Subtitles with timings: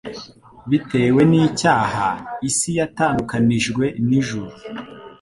[0.69, 2.07] Bitewe n'icyaha,
[2.49, 4.53] isi yatandukanijwe n'ijuru,